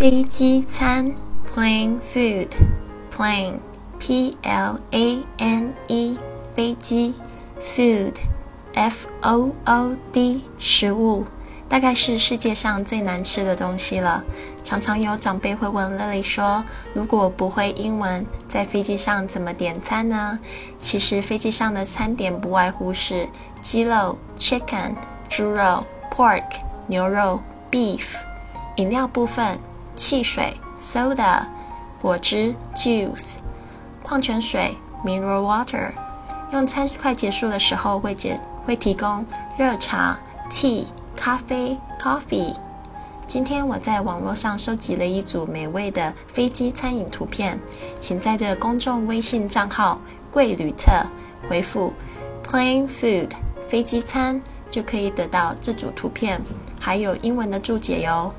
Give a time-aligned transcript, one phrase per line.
[0.00, 1.14] 飞机餐
[1.46, 2.48] plane food
[3.14, 3.58] plane
[3.98, 6.18] p l a n e
[6.54, 7.12] 飞机
[7.62, 8.14] food
[8.72, 11.26] f o o d 食物，
[11.68, 14.24] 大概是世界上最难吃的东西了。
[14.64, 16.64] 常常有长辈会问 Lily 说
[16.94, 20.38] ：“如果不会英文，在飞机上怎么点餐呢？”
[20.80, 23.28] 其实飞机上的餐点不外乎是
[23.60, 24.94] 鸡肉 chicken、
[25.28, 26.46] 猪肉 pork、
[26.86, 28.14] 牛肉 beef、
[28.76, 29.60] 饮料部分
[29.94, 31.46] 汽水 soda、
[32.00, 33.36] 果汁 juice、
[34.02, 35.92] 矿泉水 mineral water。
[36.52, 39.24] 用餐快结束的时候会解会提供
[39.56, 40.18] 热茶
[40.50, 40.84] tea、
[41.14, 42.54] 咖啡 coffee。
[43.26, 47.56] 今天我在网络上收集了一组美味的飞机餐饮图片，
[48.00, 50.00] 请在这公众微信账号
[50.32, 50.90] “贵旅特”
[51.48, 51.92] 回复
[52.44, 53.30] “plane food”
[53.68, 56.42] 飞机餐，就可以得到这组图片，
[56.80, 58.34] 还有英文的注解哟。